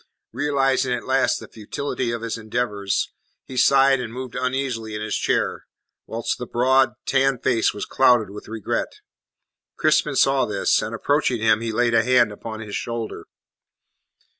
[0.31, 3.13] Realizing at last the futility of his endeavours,
[3.45, 5.67] he sighed and moved uneasily in his chair,
[6.07, 9.01] whilst the broad, tanned face was clouded with regret.
[9.77, 13.27] Crispin saw this, and approaching him, he laid a hand upon his shoulder.